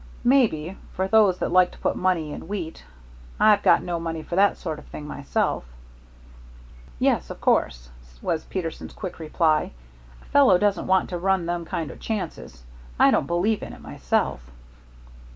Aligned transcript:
"Maybe, 0.23 0.79
for 0.93 1.07
those 1.07 1.37
that 1.37 1.51
like 1.51 1.69
to 1.73 1.77
put 1.77 1.95
money 1.95 2.33
in 2.33 2.47
wheat. 2.47 2.83
I've 3.39 3.61
got 3.61 3.83
no 3.83 3.99
money 3.99 4.23
for 4.23 4.35
that 4.35 4.57
sort 4.57 4.79
of 4.79 4.85
thing 4.87 5.05
myself." 5.07 5.63
"Yes, 6.97 7.29
of 7.29 7.39
course," 7.39 7.91
was 8.19 8.43
Peterson's 8.45 8.93
quick 8.93 9.19
reply. 9.19 9.73
"A 10.23 10.25
fellow 10.25 10.57
doesn't 10.57 10.87
want 10.87 11.11
to 11.11 11.19
run 11.19 11.45
them 11.45 11.65
kind 11.65 11.91
o' 11.91 11.95
chances. 11.95 12.63
I 12.97 13.11
don't 13.11 13.27
believe 13.27 13.61
in 13.61 13.73
it 13.73 13.81
myself." 13.81 14.41